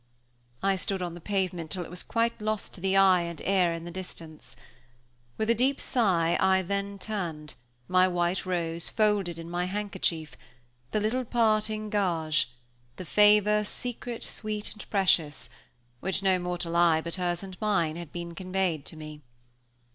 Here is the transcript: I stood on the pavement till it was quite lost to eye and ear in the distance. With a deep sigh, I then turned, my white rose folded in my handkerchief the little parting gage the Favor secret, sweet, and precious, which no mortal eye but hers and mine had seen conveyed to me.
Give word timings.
I 0.63 0.77
stood 0.77 1.03
on 1.03 1.13
the 1.13 1.21
pavement 1.21 1.69
till 1.69 1.83
it 1.85 1.91
was 1.91 2.01
quite 2.01 2.41
lost 2.41 2.73
to 2.73 2.95
eye 2.95 3.21
and 3.21 3.39
ear 3.41 3.71
in 3.71 3.83
the 3.85 3.91
distance. 3.91 4.55
With 5.37 5.47
a 5.47 5.53
deep 5.53 5.79
sigh, 5.79 6.35
I 6.39 6.63
then 6.63 6.97
turned, 6.97 7.53
my 7.87 8.07
white 8.07 8.43
rose 8.43 8.89
folded 8.89 9.37
in 9.37 9.47
my 9.47 9.65
handkerchief 9.65 10.35
the 10.89 10.99
little 10.99 11.23
parting 11.23 11.91
gage 11.91 12.49
the 12.95 13.05
Favor 13.05 13.63
secret, 13.63 14.23
sweet, 14.23 14.71
and 14.73 14.89
precious, 14.89 15.51
which 15.99 16.23
no 16.23 16.39
mortal 16.39 16.75
eye 16.75 16.99
but 17.01 17.13
hers 17.21 17.43
and 17.43 17.61
mine 17.61 17.95
had 17.95 18.11
seen 18.11 18.31
conveyed 18.33 18.85
to 18.85 18.97
me. 18.97 19.21